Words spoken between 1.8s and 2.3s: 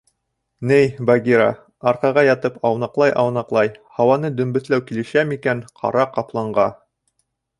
арҡаға